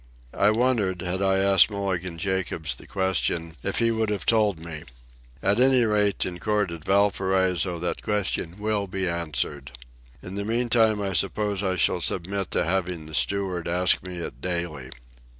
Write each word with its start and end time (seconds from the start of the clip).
I 0.33 0.49
wonder, 0.49 0.95
had 1.01 1.21
I 1.21 1.37
asked 1.37 1.69
Mulligan 1.69 2.17
Jacobs 2.17 2.73
the 2.73 2.87
question, 2.87 3.55
if 3.61 3.77
he 3.77 3.91
would 3.91 4.09
have 4.09 4.25
told 4.25 4.59
me? 4.59 4.81
At 5.43 5.59
any 5.59 5.83
rate, 5.83 6.25
in 6.25 6.39
court 6.39 6.71
at 6.71 6.83
Valparaiso 6.83 7.77
that 7.77 8.01
question 8.01 8.55
will 8.57 8.87
be 8.87 9.07
answered. 9.07 9.73
In 10.23 10.33
the 10.33 10.43
meantime 10.43 10.99
I 11.03 11.13
suppose 11.13 11.61
I 11.61 11.75
shall 11.75 12.01
submit 12.01 12.49
to 12.49 12.65
having 12.65 13.05
the 13.05 13.13
steward 13.13 13.67
ask 13.67 14.01
me 14.01 14.17
it 14.17 14.41
daily. 14.41 14.89